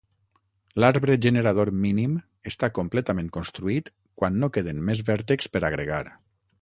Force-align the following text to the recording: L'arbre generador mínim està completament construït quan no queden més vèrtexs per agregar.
L'arbre 0.83 1.17
generador 1.25 1.71
mínim 1.83 2.15
està 2.53 2.69
completament 2.77 3.29
construït 3.37 3.93
quan 4.23 4.41
no 4.45 4.51
queden 4.57 4.81
més 4.89 5.05
vèrtexs 5.11 5.53
per 5.57 5.63
agregar. 5.71 6.05